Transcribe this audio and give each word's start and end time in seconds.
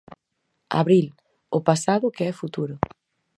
'Abril, 0.75 1.05
o 1.57 1.59
pasado 1.67 2.13
que 2.15 2.23
é 2.29 2.31
futuro'. 2.41 2.77